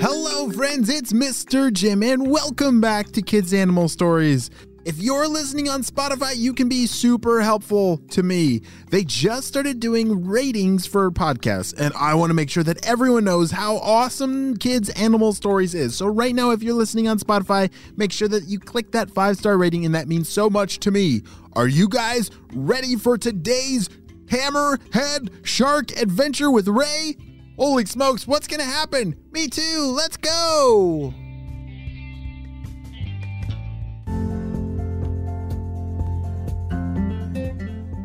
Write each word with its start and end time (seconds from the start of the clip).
Hello, 0.00 0.48
friends, 0.48 0.88
it's 0.88 1.12
Mr. 1.12 1.70
Jim, 1.70 2.02
and 2.02 2.30
welcome 2.30 2.80
back 2.80 3.10
to 3.12 3.20
Kids 3.20 3.52
Animal 3.52 3.86
Stories. 3.86 4.48
If 4.86 4.98
you're 4.98 5.28
listening 5.28 5.68
on 5.68 5.82
Spotify, 5.82 6.38
you 6.38 6.54
can 6.54 6.70
be 6.70 6.86
super 6.86 7.42
helpful 7.42 7.98
to 8.12 8.22
me. 8.22 8.62
They 8.88 9.04
just 9.04 9.46
started 9.46 9.78
doing 9.78 10.24
ratings 10.26 10.86
for 10.86 11.10
podcasts, 11.10 11.78
and 11.78 11.92
I 11.92 12.14
want 12.14 12.30
to 12.30 12.34
make 12.34 12.48
sure 12.48 12.62
that 12.62 12.86
everyone 12.86 13.24
knows 13.24 13.50
how 13.50 13.76
awesome 13.76 14.56
Kids 14.56 14.88
Animal 14.88 15.34
Stories 15.34 15.74
is. 15.74 15.96
So, 15.96 16.06
right 16.06 16.34
now, 16.34 16.50
if 16.52 16.62
you're 16.62 16.72
listening 16.72 17.06
on 17.06 17.18
Spotify, 17.18 17.70
make 17.98 18.10
sure 18.10 18.28
that 18.28 18.44
you 18.44 18.58
click 18.58 18.92
that 18.92 19.10
five 19.10 19.36
star 19.36 19.58
rating, 19.58 19.84
and 19.84 19.94
that 19.94 20.08
means 20.08 20.30
so 20.30 20.48
much 20.48 20.78
to 20.78 20.90
me. 20.90 21.20
Are 21.52 21.68
you 21.68 21.90
guys 21.90 22.30
ready 22.54 22.96
for 22.96 23.18
today's 23.18 23.90
Hammerhead 24.28 25.44
Shark 25.44 25.90
Adventure 26.00 26.50
with 26.50 26.68
Ray? 26.68 27.16
Holy 27.56 27.84
smokes, 27.86 28.26
what's 28.26 28.46
gonna 28.46 28.64
happen? 28.64 29.16
Me 29.32 29.48
too, 29.48 29.92
let's 29.94 30.16
go! 30.16 31.14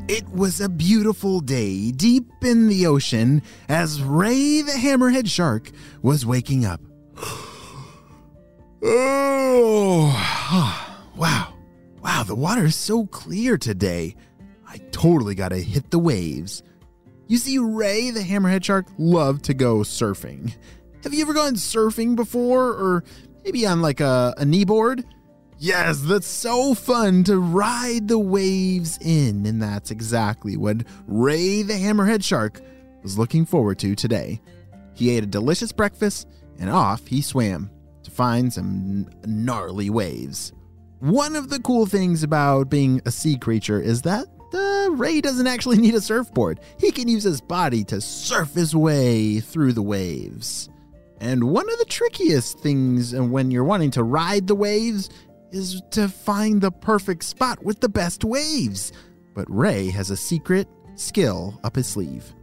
It 0.08 0.30
was 0.30 0.62
a 0.62 0.70
beautiful 0.70 1.40
day 1.40 1.92
deep 1.92 2.32
in 2.44 2.68
the 2.68 2.86
ocean 2.86 3.42
as 3.68 4.04
Ray 4.04 4.62
the 4.62 4.74
Hammerhead 4.74 5.28
Shark 5.28 5.72
was 6.04 6.28
waking 6.28 6.64
up. 6.64 6.80
oh, 8.84 10.14
wow. 11.16 11.54
Wow, 12.02 12.24
the 12.24 12.36
water 12.36 12.66
is 12.66 12.76
so 12.76 13.08
clear 13.08 13.58
today. 13.58 14.16
I 14.68 14.78
totally 14.92 15.34
gotta 15.34 15.58
hit 15.58 15.90
the 15.90 15.98
waves. 15.98 16.62
You 17.28 17.38
see, 17.38 17.58
Ray 17.58 18.12
the 18.12 18.22
Hammerhead 18.22 18.64
Shark 18.64 18.86
loved 18.98 19.46
to 19.46 19.54
go 19.54 19.78
surfing. 19.80 20.54
Have 21.04 21.14
you 21.14 21.24
ever 21.24 21.34
gone 21.34 21.56
surfing 21.56 22.16
before? 22.16 22.70
Or 22.70 23.04
maybe 23.44 23.66
on 23.66 23.82
like 23.82 24.00
a, 24.00 24.34
a 24.38 24.44
kneeboard? 24.44 25.04
Yes, 25.58 26.02
that's 26.02 26.28
so 26.28 26.74
fun 26.74 27.24
to 27.24 27.40
ride 27.40 28.10
the 28.10 28.20
waves 28.20 28.98
in, 29.02 29.46
and 29.46 29.62
that's 29.62 29.90
exactly 29.90 30.58
what 30.58 30.84
Ray 31.08 31.62
the 31.62 31.74
Hammerhead 31.74 32.24
Shark 32.24 32.62
was 33.02 33.18
looking 33.18 33.46
forward 33.46 33.80
to 33.80 33.96
today. 33.96 34.42
He 34.94 35.10
ate 35.12 35.24
a 35.24 35.28
delicious 35.28 35.72
breakfast 35.72 36.28
and 36.60 36.70
off 36.70 37.08
he 37.08 37.22
swam 37.22 37.72
to 38.04 38.12
find 38.12 38.52
some 38.52 39.10
gnarly 39.26 39.90
waves. 39.90 40.54
One 41.00 41.36
of 41.36 41.50
the 41.50 41.60
cool 41.60 41.86
things 41.86 42.24
about 42.24 42.70
being 42.70 43.02
a 43.06 43.12
sea 43.12 43.38
creature 43.38 43.80
is 43.80 44.02
that 44.04 44.26
uh, 44.56 44.90
Ray 44.92 45.22
doesn't 45.22 45.48
actually 45.48 45.78
need 45.78 45.96
a 45.96 46.02
surfboard. 46.02 46.60
He 46.80 46.92
can 46.92 47.08
use 47.08 47.24
his 47.24 47.42
body 47.42 47.84
to 47.86 48.02
surf 48.02 48.54
his 48.54 48.76
way 48.76 49.40
through 49.40 49.74
the 49.74 49.82
waves. 49.82 50.70
And 51.20 51.52
one 51.52 51.70
of 51.72 51.80
the 51.80 51.86
trickiest 51.86 52.60
things 52.60 53.14
when 53.16 53.52
you're 53.52 53.64
wanting 53.64 53.92
to 53.92 54.04
ride 54.04 54.48
the 54.48 54.56
waves 54.56 55.10
is 55.52 55.82
to 55.92 56.10
find 56.10 56.62
the 56.62 56.72
perfect 56.72 57.24
spot 57.24 57.64
with 57.64 57.80
the 57.80 57.90
best 57.90 58.24
waves. 58.24 58.92
But 59.34 59.50
Ray 59.50 59.90
has 59.92 60.10
a 60.10 60.18
secret 60.18 60.68
skill 60.96 61.60
up 61.64 61.76
his 61.76 61.88
sleeve. 61.88 62.34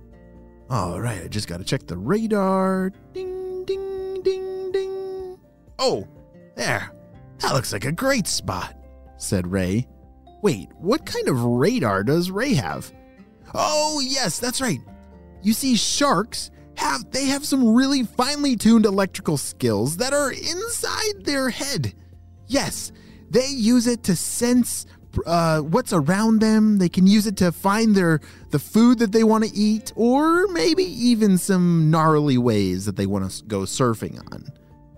All 0.70 1.00
right, 1.00 1.22
I 1.22 1.28
just 1.28 1.48
got 1.48 1.58
to 1.58 1.64
check 1.64 1.86
the 1.86 1.98
radar. 1.98 2.92
Ding, 3.12 3.64
ding, 3.64 4.22
ding, 4.22 4.72
ding. 4.72 5.38
Oh, 5.78 6.08
there. 6.54 6.92
That 7.40 7.52
looks 7.52 7.72
like 7.72 7.84
a 7.84 7.92
great 7.92 8.26
spot, 8.26 8.74
said 9.18 9.50
Ray. 9.50 9.86
Wait, 10.42 10.68
what 10.78 11.06
kind 11.06 11.28
of 11.28 11.42
radar 11.42 12.02
does 12.02 12.30
Ray 12.30 12.54
have? 12.54 12.92
Oh, 13.54 14.02
yes, 14.04 14.38
that's 14.40 14.60
right. 14.60 14.80
You 15.42 15.52
see, 15.52 15.76
sharks 15.76 16.50
have 16.74 17.10
they 17.10 17.26
have 17.26 17.44
some 17.44 17.74
really 17.74 18.02
finely 18.02 18.56
tuned 18.56 18.86
electrical 18.86 19.36
skills 19.36 19.98
that 19.98 20.12
are 20.12 20.32
inside 20.32 21.24
their 21.24 21.50
head. 21.50 21.94
Yes, 22.48 22.92
they 23.30 23.46
use 23.46 23.86
it 23.86 24.02
to 24.04 24.16
sense 24.16 24.86
uh, 25.26 25.60
what's 25.60 25.92
around 25.92 26.40
them. 26.40 26.78
They 26.78 26.88
can 26.88 27.06
use 27.06 27.26
it 27.26 27.36
to 27.38 27.52
find 27.52 27.94
their 27.94 28.20
the 28.50 28.58
food 28.58 28.98
that 28.98 29.12
they 29.12 29.24
want 29.24 29.44
to 29.44 29.54
eat, 29.54 29.92
or 29.94 30.48
maybe 30.48 30.84
even 30.84 31.38
some 31.38 31.90
gnarly 31.90 32.38
ways 32.38 32.84
that 32.86 32.96
they 32.96 33.06
want 33.06 33.30
to 33.30 33.44
go 33.44 33.60
surfing 33.60 34.18
on. 34.32 34.46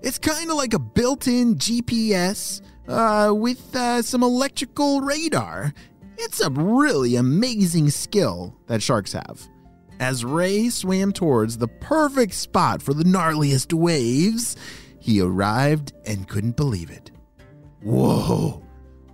It's 0.05 0.19
kind 0.19 0.51
of 0.51 0.57
like 0.59 0.75
a 0.75 0.79
built-in 0.79 1.55
GPS 1.55 2.61
uh, 2.87 3.33
with 3.35 3.75
uh, 3.75 4.03
some 4.03 4.23
electrical 4.23 5.01
radar. 5.01 5.73
It's 6.19 6.43
a 6.43 6.51
really 6.51 7.17
amazing 7.17 7.89
skill 7.89 8.55
that 8.67 8.83
sharks 8.83 9.15
have. 9.15 9.49
As 10.01 10.23
Ray 10.23 10.69
swam 10.69 11.11
towards 11.11 11.57
the 11.57 11.69
perfect 11.69 12.35
spot 12.35 12.83
for 12.83 12.93
the 12.93 13.05
gnarliest 13.05 13.73
waves, 13.73 14.59
he 14.99 15.23
arrived 15.23 15.95
and 16.05 16.29
couldn't 16.29 16.59
believe 16.59 16.91
it. 16.91 17.11
Whoa, 17.83 18.63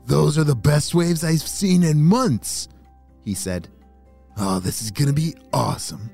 those 0.06 0.36
are 0.38 0.44
the 0.44 0.56
best 0.56 0.92
waves 0.92 1.22
I've 1.22 1.40
seen 1.40 1.84
in 1.84 2.02
months, 2.02 2.66
he 3.22 3.34
said. 3.34 3.68
Oh, 4.36 4.58
this 4.58 4.82
is 4.82 4.90
gonna 4.90 5.12
be 5.12 5.36
awesome. 5.52 6.10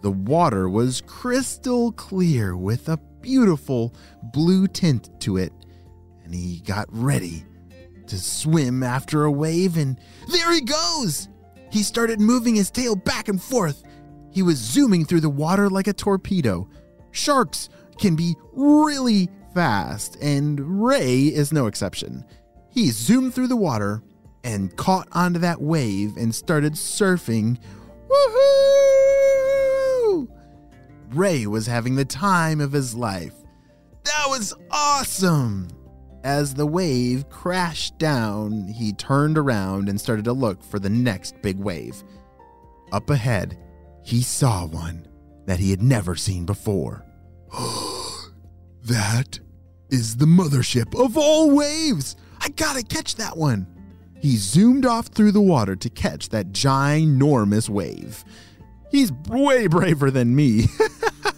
The 0.00 0.12
water 0.12 0.70
was 0.70 1.02
crystal 1.02 1.92
clear 1.92 2.56
with 2.56 2.88
a 2.88 2.98
beautiful 3.24 3.94
blue 4.22 4.68
tint 4.68 5.08
to 5.22 5.38
it, 5.38 5.52
and 6.22 6.34
he 6.34 6.60
got 6.60 6.86
ready 6.90 7.44
to 8.06 8.18
swim 8.18 8.82
after 8.82 9.24
a 9.24 9.32
wave, 9.32 9.78
and 9.78 9.98
there 10.28 10.52
he 10.52 10.60
goes! 10.60 11.28
He 11.70 11.82
started 11.82 12.20
moving 12.20 12.54
his 12.54 12.70
tail 12.70 12.94
back 12.94 13.28
and 13.28 13.42
forth. 13.42 13.82
He 14.30 14.42
was 14.42 14.58
zooming 14.58 15.06
through 15.06 15.22
the 15.22 15.30
water 15.30 15.70
like 15.70 15.88
a 15.88 15.94
torpedo. 15.94 16.68
Sharks 17.12 17.70
can 17.98 18.14
be 18.14 18.36
really 18.52 19.30
fast, 19.54 20.16
and 20.20 20.84
Ray 20.84 21.22
is 21.22 21.52
no 21.52 21.66
exception. 21.66 22.24
He 22.68 22.90
zoomed 22.90 23.34
through 23.34 23.48
the 23.48 23.56
water 23.56 24.02
and 24.42 24.76
caught 24.76 25.08
onto 25.12 25.38
that 25.40 25.62
wave 25.62 26.18
and 26.18 26.34
started 26.34 26.74
surfing. 26.74 27.58
Woohoo! 28.08 28.83
Ray 31.12 31.46
was 31.46 31.66
having 31.66 31.96
the 31.96 32.04
time 32.04 32.60
of 32.60 32.72
his 32.72 32.94
life. 32.94 33.34
That 34.04 34.26
was 34.28 34.54
awesome! 34.70 35.68
As 36.22 36.54
the 36.54 36.66
wave 36.66 37.28
crashed 37.28 37.98
down, 37.98 38.66
he 38.68 38.92
turned 38.92 39.36
around 39.36 39.88
and 39.88 40.00
started 40.00 40.24
to 40.24 40.32
look 40.32 40.62
for 40.64 40.78
the 40.78 40.88
next 40.88 41.40
big 41.42 41.58
wave. 41.58 42.02
Up 42.92 43.10
ahead, 43.10 43.58
he 44.02 44.22
saw 44.22 44.66
one 44.66 45.06
that 45.46 45.58
he 45.58 45.70
had 45.70 45.82
never 45.82 46.16
seen 46.16 46.46
before. 46.46 47.04
that 48.84 49.38
is 49.90 50.16
the 50.16 50.26
mothership 50.26 50.98
of 50.98 51.18
all 51.18 51.50
waves. 51.50 52.16
I 52.40 52.48
gotta 52.50 52.82
catch 52.82 53.16
that 53.16 53.36
one. 53.36 53.66
He 54.20 54.36
zoomed 54.36 54.86
off 54.86 55.08
through 55.08 55.32
the 55.32 55.40
water 55.40 55.76
to 55.76 55.90
catch 55.90 56.30
that 56.30 56.52
ginormous 56.52 57.68
wave. 57.68 58.24
He's 58.90 59.12
way 59.28 59.66
braver 59.66 60.10
than 60.10 60.34
me. 60.34 60.66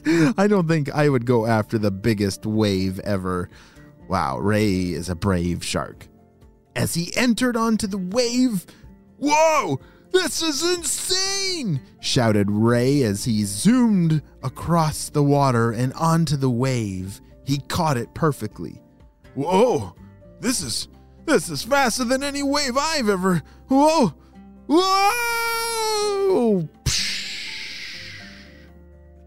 I 0.38 0.46
don't 0.46 0.68
think 0.68 0.92
I 0.94 1.08
would 1.08 1.26
go 1.26 1.46
after 1.46 1.78
the 1.78 1.90
biggest 1.90 2.46
wave 2.46 3.00
ever. 3.00 3.50
Wow, 4.08 4.38
Ray 4.38 4.90
is 4.90 5.08
a 5.08 5.16
brave 5.16 5.64
shark. 5.64 6.06
As 6.76 6.94
he 6.94 7.12
entered 7.16 7.56
onto 7.56 7.88
the 7.88 7.98
wave, 7.98 8.66
whoa, 9.18 9.80
this 10.12 10.42
is 10.42 10.62
insane! 10.76 11.80
shouted 12.00 12.50
Ray 12.50 13.02
as 13.02 13.24
he 13.24 13.44
zoomed 13.44 14.22
across 14.42 15.08
the 15.08 15.24
water 15.24 15.72
and 15.72 15.92
onto 15.94 16.36
the 16.36 16.50
wave. 16.50 17.20
He 17.44 17.58
caught 17.58 17.96
it 17.96 18.14
perfectly. 18.14 18.80
Whoa! 19.34 19.96
This 20.40 20.62
is 20.62 20.88
this 21.24 21.48
is 21.48 21.64
faster 21.64 22.04
than 22.04 22.22
any 22.22 22.44
wave 22.44 22.76
I've 22.76 23.08
ever. 23.08 23.42
Whoa! 23.66 24.14
Whoa! 24.68 26.68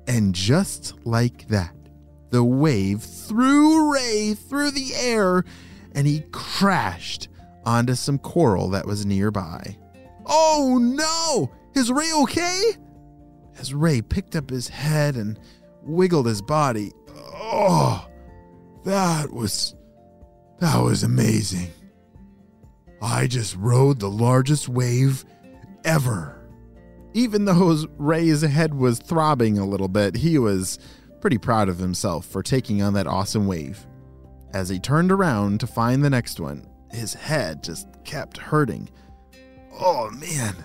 And 0.10 0.34
just 0.34 0.96
like 1.06 1.48
that, 1.50 1.76
the 2.32 2.44
wave 2.44 3.04
threw 3.04 3.94
Ray 3.94 4.34
through 4.34 4.72
the 4.72 4.96
air 4.96 5.46
and 5.94 6.08
he 6.08 6.22
crashed 6.32 7.30
onto 7.64 7.94
some 7.94 8.18
coral 8.18 8.70
that 8.72 8.88
was 8.88 9.06
nearby. 9.06 9.78
Oh 10.26 10.80
no! 10.82 11.52
Is 11.80 11.92
Ray 11.92 12.12
okay? 12.24 12.72
As 13.60 13.72
Ray 13.72 14.02
picked 14.02 14.36
up 14.36 14.50
his 14.50 14.68
head 14.68 15.16
and 15.16 15.40
wiggled 15.84 16.26
his 16.26 16.42
body, 16.42 16.92
oh, 17.16 18.10
that 18.86 19.32
was. 19.32 19.76
that 20.60 20.82
was 20.82 21.04
amazing. 21.04 21.70
I 23.00 23.28
just 23.28 23.56
rode 23.58 24.00
the 24.00 24.10
largest 24.10 24.70
wave 24.70 25.24
ever. 25.86 26.38
Even 27.14 27.46
though 27.46 27.86
Ray's 27.98 28.42
head 28.42 28.74
was 28.74 29.00
throbbing 29.00 29.58
a 29.58 29.66
little 29.66 29.88
bit, 29.88 30.16
he 30.18 30.38
was 30.38 30.80
pretty 31.22 31.38
proud 31.38 31.70
of 31.70 31.80
himself 31.80 32.26
for 32.26 32.42
taking 32.42 32.82
on 32.82 32.94
that 32.94 33.08
awesome 33.08 33.48
wave. 33.48 33.86
As 34.54 34.70
he 34.70 34.80
turned 34.80 35.12
around 35.12 35.60
to 35.60 35.68
find 35.68 36.04
the 36.04 36.10
next 36.10 36.40
one, 36.40 36.66
his 36.92 37.14
head 37.14 37.64
just 37.64 37.88
kept 38.04 38.38
hurting. 38.38 38.90
Oh 39.80 40.10
man, 40.12 40.56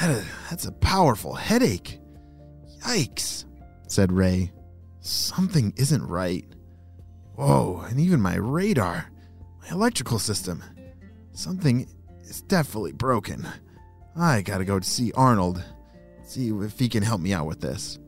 that, 0.00 0.24
that's 0.48 0.66
a 0.66 0.72
powerful 0.72 1.34
headache. 1.34 1.98
Yikes, 2.80 3.44
said 3.88 4.10
Ray. 4.12 4.52
Something 5.00 5.72
isn't 5.76 6.06
right. 6.06 6.46
Whoa, 7.34 7.84
and 7.88 7.98
even 7.98 8.20
my 8.20 8.36
radar, 8.36 9.10
my 9.62 9.68
electrical 9.70 10.18
system. 10.18 10.62
Something 11.32 11.88
is 12.22 12.42
definitely 12.42 12.92
broken. 12.92 13.46
I 14.16 14.42
gotta 14.42 14.64
go 14.64 14.78
to 14.78 14.86
see 14.86 15.12
Arnold, 15.12 15.62
see 16.22 16.50
if 16.50 16.78
he 16.78 16.88
can 16.88 17.02
help 17.02 17.20
me 17.20 17.32
out 17.32 17.46
with 17.46 17.60
this. 17.60 17.98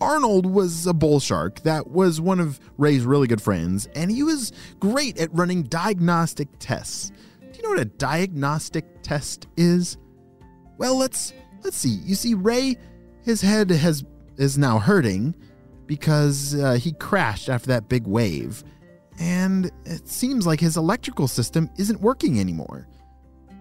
Arnold 0.00 0.46
was 0.46 0.86
a 0.86 0.94
bull 0.94 1.20
shark 1.20 1.60
that 1.62 1.88
was 1.88 2.20
one 2.20 2.40
of 2.40 2.60
Ray's 2.76 3.04
really 3.04 3.26
good 3.26 3.42
friends, 3.42 3.88
and 3.94 4.10
he 4.10 4.22
was 4.22 4.52
great 4.78 5.18
at 5.18 5.32
running 5.34 5.64
diagnostic 5.64 6.48
tests. 6.58 7.10
Do 7.40 7.56
you 7.56 7.62
know 7.62 7.70
what 7.70 7.80
a 7.80 7.84
diagnostic 7.86 9.02
test 9.02 9.48
is? 9.56 9.98
Well, 10.78 10.96
let's 10.96 11.32
let's 11.64 11.76
see. 11.76 12.00
You 12.04 12.14
see, 12.14 12.34
Ray, 12.34 12.76
his 13.24 13.40
head 13.40 13.70
has 13.70 14.04
is 14.36 14.56
now 14.56 14.78
hurting 14.78 15.34
because 15.86 16.54
uh, 16.54 16.74
he 16.74 16.92
crashed 16.92 17.48
after 17.48 17.68
that 17.68 17.88
big 17.88 18.06
wave, 18.06 18.62
and 19.18 19.70
it 19.84 20.08
seems 20.08 20.46
like 20.46 20.60
his 20.60 20.76
electrical 20.76 21.26
system 21.26 21.68
isn't 21.76 22.00
working 22.00 22.38
anymore. 22.38 22.86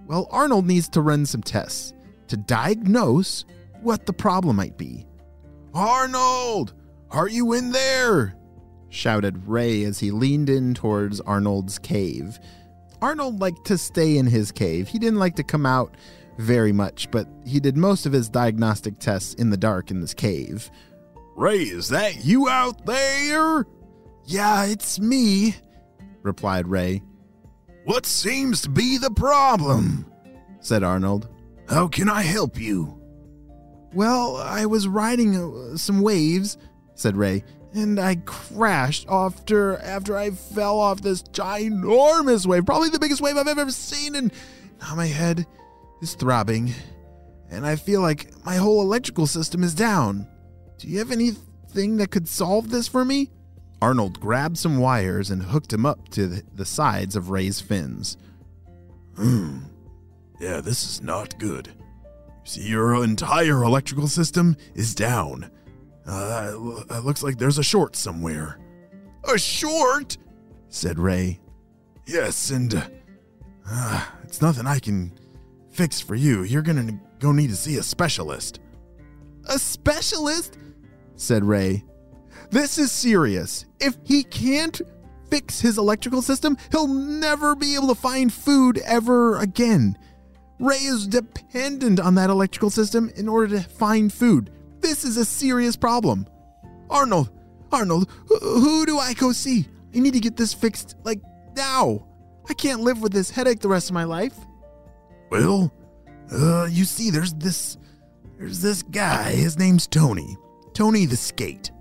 Well, 0.07 0.27
Arnold 0.31 0.65
needs 0.65 0.87
to 0.89 1.01
run 1.01 1.25
some 1.25 1.43
tests 1.43 1.93
to 2.29 2.37
diagnose 2.37 3.45
what 3.81 4.05
the 4.05 4.13
problem 4.13 4.55
might 4.55 4.77
be. 4.77 5.05
Arnold, 5.73 6.73
are 7.11 7.27
you 7.27 7.53
in 7.53 7.71
there? 7.71 8.35
shouted 8.89 9.45
Ray 9.45 9.83
as 9.83 9.99
he 9.99 10.11
leaned 10.11 10.49
in 10.49 10.73
towards 10.73 11.19
Arnold's 11.21 11.77
cave. 11.77 12.39
Arnold 13.01 13.41
liked 13.41 13.65
to 13.65 13.77
stay 13.77 14.17
in 14.17 14.25
his 14.25 14.51
cave. 14.51 14.87
He 14.87 14.97
didn't 14.97 15.19
like 15.19 15.35
to 15.35 15.43
come 15.43 15.65
out 15.65 15.95
very 16.37 16.71
much, 16.71 17.11
but 17.11 17.27
he 17.45 17.59
did 17.59 17.75
most 17.75 18.05
of 18.05 18.13
his 18.13 18.29
diagnostic 18.29 18.99
tests 18.99 19.33
in 19.33 19.49
the 19.49 19.57
dark 19.57 19.91
in 19.91 19.99
this 19.99 20.13
cave. 20.13 20.71
Ray, 21.35 21.63
is 21.63 21.89
that 21.89 22.23
you 22.23 22.47
out 22.47 22.85
there? 22.85 23.65
Yeah, 24.25 24.65
it's 24.65 24.99
me, 24.99 25.55
replied 26.23 26.67
Ray. 26.67 27.03
What 27.87 28.05
seems 28.05 28.63
to 28.63 28.69
be 28.69 28.97
the 28.97 29.11
problem? 29.11 30.11
said 30.59 30.83
Arnold. 30.83 31.29
How 31.69 31.87
can 31.87 32.09
I 32.09 32.21
help 32.21 32.59
you? 32.59 33.01
Well, 33.93 34.35
I 34.35 34.65
was 34.65 34.89
riding 34.89 35.37
uh, 35.37 35.77
some 35.77 36.01
waves, 36.01 36.57
said 36.95 37.15
Ray, 37.15 37.45
and 37.73 37.97
I 37.97 38.17
crashed 38.25 39.07
after 39.07 39.77
after 39.77 40.17
I 40.17 40.31
fell 40.31 40.77
off 40.77 40.99
this 40.99 41.23
ginormous 41.23 42.45
wave, 42.45 42.65
probably 42.65 42.89
the 42.89 42.99
biggest 42.99 43.21
wave 43.21 43.37
I've 43.37 43.47
ever 43.47 43.71
seen, 43.71 44.15
and 44.15 44.33
now 44.81 44.93
my 44.95 45.07
head 45.07 45.47
is 46.01 46.13
throbbing, 46.13 46.73
and 47.49 47.65
I 47.65 47.77
feel 47.77 48.01
like 48.01 48.33
my 48.43 48.57
whole 48.57 48.81
electrical 48.81 49.27
system 49.27 49.63
is 49.63 49.73
down. 49.73 50.27
Do 50.77 50.89
you 50.89 50.99
have 50.99 51.13
anything 51.13 51.95
that 51.97 52.11
could 52.11 52.27
solve 52.27 52.69
this 52.69 52.89
for 52.89 53.05
me? 53.05 53.31
Arnold 53.81 54.19
grabbed 54.19 54.57
some 54.57 54.77
wires 54.77 55.29
and 55.29 55.41
hooked 55.41 55.69
them 55.69 55.85
up 55.85 56.09
to 56.09 56.27
the 56.27 56.65
sides 56.65 57.15
of 57.15 57.29
Ray's 57.29 57.61
fins. 57.61 58.17
Hmm. 59.15 59.59
Yeah, 60.39 60.61
this 60.61 60.83
is 60.83 61.01
not 61.01 61.37
good. 61.39 61.67
You 61.67 61.83
See, 62.43 62.67
your 62.67 63.03
entire 63.03 63.63
electrical 63.63 64.07
system 64.07 64.55
is 64.75 64.95
down. 64.95 65.51
Uh, 66.05 66.53
it 66.89 67.03
looks 67.03 67.21
like 67.21 67.37
there's 67.37 67.57
a 67.57 67.63
short 67.63 67.95
somewhere. 67.95 68.59
A 69.31 69.37
short? 69.37 70.17
said 70.69 70.99
Ray. 70.99 71.39
Yes, 72.05 72.51
and 72.51 72.73
uh, 72.73 72.81
uh, 73.69 74.05
it's 74.23 74.41
nothing 74.41 74.65
I 74.65 74.79
can 74.79 75.11
fix 75.71 75.99
for 75.99 76.15
you. 76.15 76.43
You're 76.43 76.61
gonna 76.61 76.99
go 77.19 77.31
need 77.31 77.49
to 77.49 77.55
see 77.55 77.77
a 77.77 77.83
specialist. 77.83 78.59
A 79.49 79.59
specialist? 79.59 80.57
said 81.15 81.43
Ray. 81.43 81.83
This 82.49 82.77
is 82.77 82.91
serious. 82.91 83.65
If 83.79 83.97
he 84.03 84.23
can't 84.23 84.81
fix 85.29 85.59
his 85.59 85.77
electrical 85.77 86.21
system, 86.21 86.57
he'll 86.71 86.87
never 86.87 87.55
be 87.55 87.75
able 87.75 87.89
to 87.89 87.95
find 87.95 88.31
food 88.31 88.77
ever 88.85 89.37
again. 89.37 89.97
Ray 90.59 90.77
is 90.77 91.07
dependent 91.07 91.99
on 91.99 92.15
that 92.15 92.29
electrical 92.29 92.69
system 92.69 93.11
in 93.15 93.27
order 93.27 93.59
to 93.59 93.69
find 93.69 94.11
food. 94.11 94.51
This 94.79 95.03
is 95.03 95.17
a 95.17 95.25
serious 95.25 95.75
problem. 95.75 96.25
Arnold, 96.89 97.29
Arnold, 97.71 98.09
who, 98.27 98.85
do 98.85 98.97
I 98.97 99.13
go 99.13 99.31
see? 99.31 99.67
I 99.93 99.99
need 99.99 100.13
to 100.13 100.19
get 100.19 100.37
this 100.37 100.53
fixed, 100.53 100.95
like, 101.03 101.19
now. 101.55 102.07
I 102.49 102.53
can't 102.53 102.81
live 102.81 103.01
with 103.01 103.11
this 103.11 103.29
headache 103.29 103.59
the 103.59 103.67
rest 103.67 103.89
of 103.89 103.93
my 103.93 104.05
life. 104.05 104.33
Well, 105.29 105.73
uh, 106.31 106.67
you 106.71 106.85
see, 106.85 107.09
there's 107.09 107.33
this, 107.33 107.77
there's 108.37 108.61
this 108.61 108.83
guy. 108.83 109.31
His 109.31 109.57
name's 109.59 109.85
Tony. 109.85 110.37
Tony 110.73 111.05
the 111.05 111.17
Skate. 111.17 111.71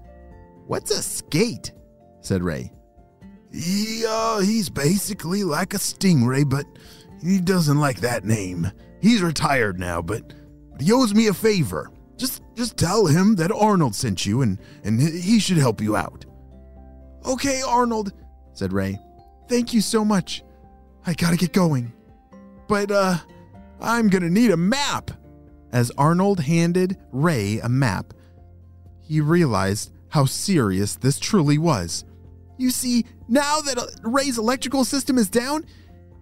What's 0.66 0.90
a 0.90 1.02
skate? 1.02 1.72
said 2.20 2.42
Ray. 2.42 2.72
He, 3.52 4.04
uh, 4.06 4.40
he's 4.40 4.68
basically 4.68 5.44
like 5.44 5.74
a 5.74 5.78
stingray, 5.78 6.48
but 6.48 6.66
he 7.22 7.40
doesn't 7.40 7.78
like 7.78 8.00
that 8.00 8.24
name. 8.24 8.70
He's 9.00 9.22
retired 9.22 9.78
now, 9.78 10.02
but, 10.02 10.34
but 10.72 10.80
he 10.80 10.92
owes 10.92 11.14
me 11.14 11.28
a 11.28 11.34
favor. 11.34 11.90
Just 12.16 12.42
just 12.54 12.76
tell 12.78 13.06
him 13.06 13.36
that 13.36 13.52
Arnold 13.52 13.94
sent 13.94 14.24
you 14.24 14.40
and, 14.40 14.58
and 14.84 15.00
he 15.00 15.38
should 15.38 15.58
help 15.58 15.80
you 15.80 15.96
out. 15.96 16.24
Okay, 17.26 17.60
Arnold, 17.66 18.12
said 18.54 18.72
Ray. 18.72 18.98
Thank 19.48 19.74
you 19.74 19.80
so 19.80 20.04
much. 20.04 20.42
I 21.06 21.12
gotta 21.14 21.36
get 21.36 21.52
going. 21.52 21.92
But, 22.68 22.90
uh, 22.90 23.18
I'm 23.80 24.08
gonna 24.08 24.30
need 24.30 24.50
a 24.50 24.56
map. 24.56 25.10
As 25.72 25.92
Arnold 25.98 26.40
handed 26.40 26.96
Ray 27.12 27.58
a 27.58 27.68
map, 27.68 28.14
he 29.02 29.20
realized 29.20 29.92
how 30.08 30.24
serious 30.24 30.96
this 30.96 31.18
truly 31.18 31.58
was. 31.58 32.04
You 32.58 32.70
see, 32.70 33.04
now 33.28 33.60
that 33.60 34.00
Ray's 34.02 34.38
electrical 34.38 34.84
system 34.84 35.18
is 35.18 35.28
down, 35.28 35.66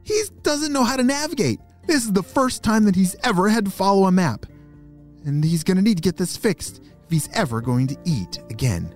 he 0.03 0.21
doesn't 0.43 0.73
know 0.73 0.85
how 0.85 0.97
to 0.97 1.03
navigate. 1.03 1.61
This 1.87 2.05
is 2.05 2.13
the 2.13 2.23
first 2.23 2.63
time 2.63 2.85
that 2.85 2.97
he's 2.97 3.17
ever 3.23 3.49
had 3.49 3.67
to 3.67 3.71
follow 3.71 4.07
a 4.07 4.13
map. 4.13 4.47
And 5.25 5.45
he's 5.45 5.65
going 5.65 5.77
to 5.77 5.83
need 5.83 5.97
to 5.97 6.03
get 6.03 6.17
this 6.17 6.37
fixed 6.37 6.83
if 7.05 7.11
he's 7.11 7.29
ever 7.33 7.61
going 7.61 7.87
to 7.89 7.97
eat 8.05 8.41
again. 8.51 8.95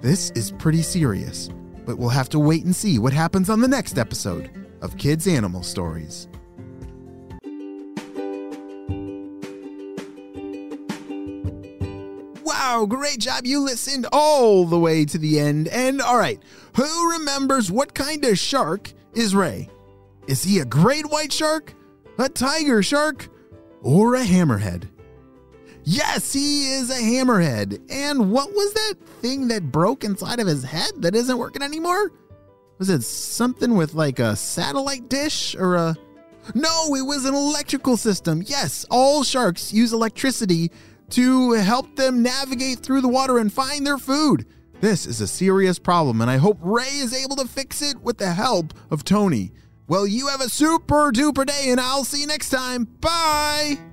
This 0.00 0.30
is 0.30 0.52
pretty 0.52 0.82
serious, 0.82 1.48
but 1.86 1.98
we'll 1.98 2.08
have 2.08 2.28
to 2.30 2.38
wait 2.38 2.64
and 2.64 2.74
see 2.74 2.98
what 2.98 3.12
happens 3.12 3.48
on 3.48 3.60
the 3.60 3.68
next 3.68 3.98
episode 3.98 4.50
of 4.80 4.96
Kids 4.98 5.26
Animal 5.26 5.62
Stories. 5.62 6.28
Wow, 12.64 12.86
great 12.86 13.18
job. 13.18 13.44
You 13.44 13.58
listened 13.58 14.06
all 14.12 14.64
the 14.64 14.78
way 14.78 15.04
to 15.06 15.18
the 15.18 15.40
end. 15.40 15.66
And 15.66 16.00
all 16.00 16.16
right, 16.16 16.40
who 16.76 17.10
remembers 17.10 17.72
what 17.72 17.92
kind 17.92 18.24
of 18.24 18.38
shark 18.38 18.92
is 19.14 19.34
Ray? 19.34 19.68
Is 20.28 20.44
he 20.44 20.60
a 20.60 20.64
great 20.64 21.10
white 21.10 21.32
shark, 21.32 21.74
a 22.20 22.28
tiger 22.28 22.80
shark, 22.80 23.28
or 23.82 24.14
a 24.14 24.22
hammerhead? 24.22 24.84
Yes, 25.82 26.32
he 26.32 26.72
is 26.72 26.88
a 26.88 27.02
hammerhead. 27.02 27.80
And 27.90 28.30
what 28.30 28.52
was 28.52 28.72
that 28.74 28.94
thing 29.20 29.48
that 29.48 29.72
broke 29.72 30.04
inside 30.04 30.38
of 30.38 30.46
his 30.46 30.62
head 30.62 30.92
that 30.98 31.16
isn't 31.16 31.36
working 31.36 31.62
anymore? 31.62 32.12
Was 32.78 32.88
it 32.88 33.02
something 33.02 33.74
with 33.74 33.94
like 33.94 34.20
a 34.20 34.36
satellite 34.36 35.08
dish 35.08 35.56
or 35.56 35.74
a. 35.74 35.96
No, 36.54 36.94
it 36.94 37.02
was 37.02 37.24
an 37.24 37.34
electrical 37.34 37.96
system. 37.96 38.40
Yes, 38.46 38.86
all 38.88 39.24
sharks 39.24 39.72
use 39.72 39.92
electricity 39.92 40.70
to 41.12 41.52
help 41.52 41.94
them 41.96 42.22
navigate 42.22 42.80
through 42.80 43.00
the 43.00 43.08
water 43.08 43.38
and 43.38 43.52
find 43.52 43.86
their 43.86 43.98
food. 43.98 44.46
This 44.80 45.06
is 45.06 45.20
a 45.20 45.28
serious 45.28 45.78
problem, 45.78 46.20
and 46.20 46.30
I 46.30 46.38
hope 46.38 46.58
Ray 46.60 46.88
is 46.88 47.14
able 47.14 47.36
to 47.36 47.46
fix 47.46 47.82
it 47.82 48.00
with 48.00 48.18
the 48.18 48.32
help 48.32 48.74
of 48.90 49.04
Tony. 49.04 49.52
Well, 49.86 50.06
you 50.06 50.28
have 50.28 50.40
a 50.40 50.48
super 50.48 51.12
duper 51.12 51.46
day, 51.46 51.68
and 51.70 51.80
I'll 51.80 52.04
see 52.04 52.22
you 52.22 52.26
next 52.26 52.48
time. 52.48 52.84
Bye! 53.00 53.91